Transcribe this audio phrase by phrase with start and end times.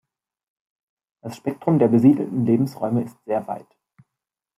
[1.21, 3.67] Das Spektrum der besiedelten Lebensräume ist sehr weit.